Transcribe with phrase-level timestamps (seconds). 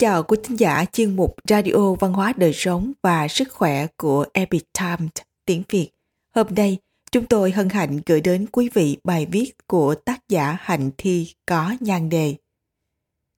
[0.00, 4.26] chào quý thính giả chuyên mục Radio Văn hóa Đời Sống và Sức Khỏe của
[4.32, 5.10] Epic Times
[5.44, 5.90] tiếng Việt.
[6.34, 6.78] Hôm nay,
[7.12, 11.34] chúng tôi hân hạnh gửi đến quý vị bài viết của tác giả Hạnh Thi
[11.46, 12.34] có nhan đề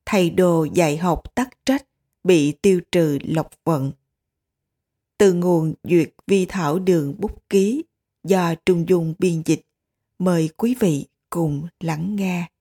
[0.06, 1.84] Thầy đồ dạy học tắc trách
[2.24, 3.92] bị tiêu trừ lộc vận.
[5.18, 7.84] Từ nguồn duyệt vi thảo đường bút ký
[8.24, 9.62] do Trung Dung biên dịch,
[10.18, 12.51] mời quý vị cùng lắng nghe.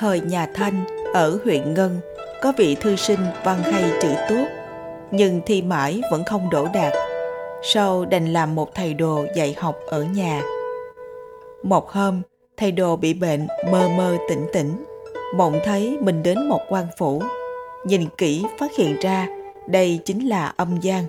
[0.00, 2.00] Thời nhà Thanh, ở huyện Ngân,
[2.42, 4.44] có vị thư sinh văn hay chữ tốt,
[5.10, 6.92] nhưng thi mãi vẫn không đổ đạt.
[7.62, 10.42] Sau đành làm một thầy đồ dạy học ở nhà.
[11.62, 12.22] Một hôm,
[12.56, 14.84] thầy đồ bị bệnh mơ mơ tỉnh tỉnh,
[15.34, 17.22] mộng thấy mình đến một quan phủ.
[17.86, 19.26] Nhìn kỹ phát hiện ra
[19.66, 21.04] đây chính là âm gian.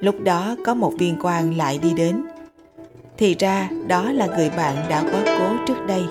[0.00, 2.22] Lúc đó có một viên quan lại đi đến.
[3.18, 6.02] Thì ra đó là người bạn đã quá cố trước đây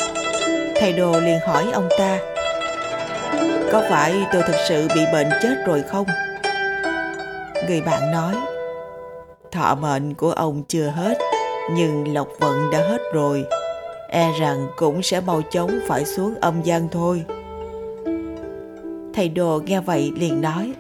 [0.84, 2.20] thầy đồ liền hỏi ông ta,
[3.72, 6.06] có phải tôi thực sự bị bệnh chết rồi không?
[7.68, 8.36] Người bạn nói,
[9.52, 11.18] thọ mệnh của ông chưa hết,
[11.72, 13.46] nhưng lộc vận đã hết rồi.
[14.10, 17.24] E rằng cũng sẽ mau chóng phải xuống âm gian thôi.
[19.14, 20.74] Thầy đồ nghe vậy liền nói,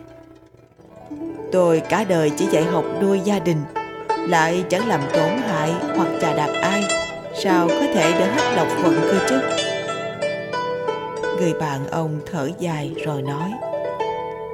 [1.52, 3.62] tôi cả đời chỉ dạy học nuôi gia đình,
[4.30, 6.84] lại chẳng làm tổn hại hoặc chà đạp ai.
[7.44, 9.40] Sao có thể để hết lộc vận cơ chứ?
[11.44, 13.52] Người bạn ông thở dài rồi nói,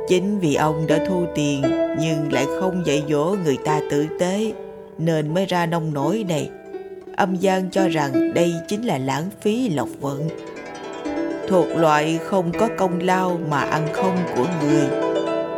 [0.08, 1.62] chính vì ông đã thu tiền
[2.00, 4.54] nhưng lại không dạy dỗ người ta tử tế
[4.98, 6.50] nên mới ra nông nổi này.
[7.16, 10.30] Âm gian cho rằng đây chính là lãng phí lộc vận
[11.48, 14.88] thuộc loại không có công lao mà ăn không của người.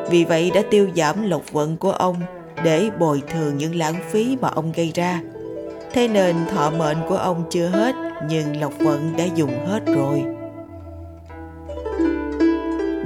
[0.09, 2.15] Vì vậy đã tiêu giảm lộc vận của ông
[2.63, 5.21] để bồi thường những lãng phí mà ông gây ra.
[5.93, 7.95] Thế nên thọ mệnh của ông chưa hết
[8.29, 10.23] nhưng lộc vận đã dùng hết rồi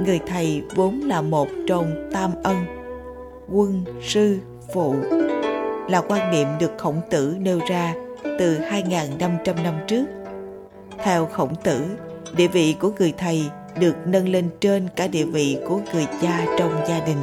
[0.06, 2.56] người thầy vốn là một trong tam ân
[3.48, 4.38] quân sư
[4.74, 4.94] phụ
[5.88, 7.94] là quan niệm được khổng tử nêu ra
[8.38, 10.04] từ 2.500 năm trước.
[10.98, 11.80] Theo khổng tử,
[12.36, 13.44] địa vị của người thầy
[13.78, 17.20] được nâng lên trên cả địa vị của người cha trong gia đình.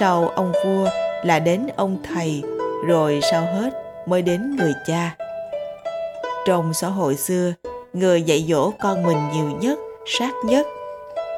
[0.00, 0.88] Sau ông vua
[1.24, 2.42] là đến ông thầy,
[2.86, 3.70] rồi sau hết
[4.06, 5.16] mới đến người cha.
[6.46, 7.52] Trong xã hội xưa,
[7.92, 10.66] người dạy dỗ con mình nhiều nhất, sát nhất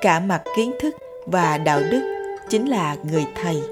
[0.00, 0.94] cả mặt kiến thức
[1.26, 3.62] và đạo đức chính là người thầy.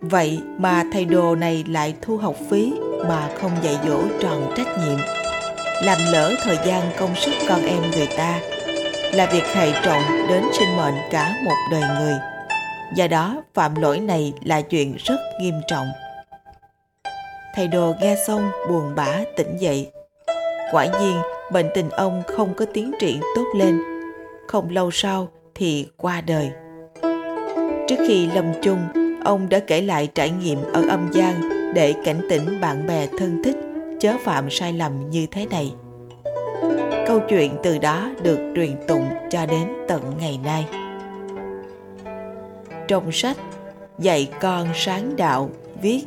[0.00, 2.72] Vậy mà thầy đồ này lại thu học phí
[3.08, 4.98] mà không dạy dỗ tròn trách nhiệm.
[5.82, 8.40] Làm lỡ thời gian công sức con em người ta
[9.12, 12.14] là việc hệ trọng đến sinh mệnh cả một đời người.
[12.94, 15.86] Do đó, phạm lỗi này là chuyện rất nghiêm trọng.
[17.54, 19.90] Thầy đồ nghe xong buồn bã tỉnh dậy.
[20.72, 21.16] Quả nhiên,
[21.52, 23.93] bệnh tình ông không có tiến triển tốt lên
[24.48, 26.50] không lâu sau thì qua đời.
[27.88, 28.78] Trước khi lâm chung,
[29.24, 31.34] ông đã kể lại trải nghiệm ở âm gian
[31.74, 33.56] để cảnh tỉnh bạn bè thân thích
[34.00, 35.74] chớ phạm sai lầm như thế này.
[37.06, 40.66] Câu chuyện từ đó được truyền tụng cho đến tận ngày nay.
[42.88, 43.36] Trong sách
[43.98, 45.50] Dạy con sáng đạo
[45.82, 46.04] viết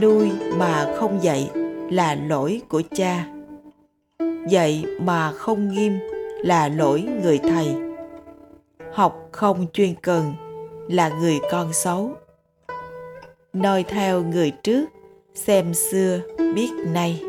[0.00, 1.50] Nuôi mà không dạy
[1.90, 3.26] là lỗi của cha
[4.48, 5.98] Dạy mà không nghiêm
[6.42, 7.74] là lỗi người thầy.
[8.92, 10.34] Học không chuyên cần
[10.88, 12.10] là người con xấu.
[13.52, 14.86] Noi theo người trước,
[15.34, 16.20] xem xưa
[16.54, 17.22] biết nay.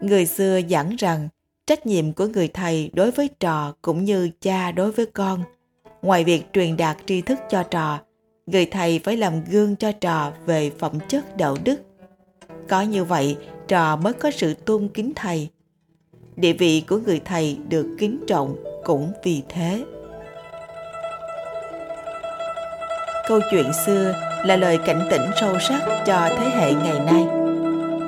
[0.00, 1.28] Người xưa giảng rằng
[1.66, 5.42] trách nhiệm của người thầy đối với trò cũng như cha đối với con.
[6.02, 7.98] Ngoài việc truyền đạt tri thức cho trò,
[8.46, 11.80] người thầy phải làm gương cho trò về phẩm chất đạo đức.
[12.68, 13.36] Có như vậy,
[13.68, 15.48] trò mới có sự tôn kính thầy
[16.38, 19.84] địa vị của người thầy được kính trọng cũng vì thế.
[23.28, 27.26] Câu chuyện xưa là lời cảnh tỉnh sâu sắc cho thế hệ ngày nay.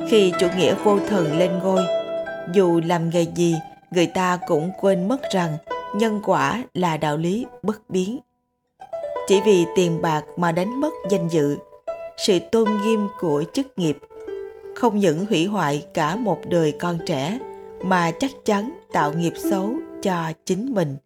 [0.08, 1.82] Khi chủ nghĩa vô thần lên ngôi,
[2.52, 3.54] dù làm nghề gì,
[3.90, 5.56] người ta cũng quên mất rằng
[5.94, 8.18] nhân quả là đạo lý bất biến.
[9.28, 11.56] Chỉ vì tiền bạc mà đánh mất danh dự,
[12.16, 13.98] sự tôn nghiêm của chức nghiệp,
[14.76, 17.38] không những hủy hoại cả một đời con trẻ
[17.84, 20.96] mà chắc chắn tạo nghiệp xấu cho chính mình.